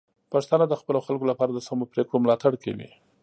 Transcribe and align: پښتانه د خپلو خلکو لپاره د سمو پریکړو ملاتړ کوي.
پښتانه 0.31 0.65
د 0.69 0.73
خپلو 0.81 0.99
خلکو 1.07 1.29
لپاره 1.31 1.51
د 1.53 1.59
سمو 1.67 1.85
پریکړو 1.91 2.23
ملاتړ 2.23 2.53
کوي. 2.63 2.89